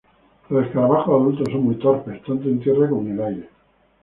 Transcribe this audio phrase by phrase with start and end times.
[0.49, 3.49] Los escarabajos adultos son muy torpes, tanto en tierra como en el aire.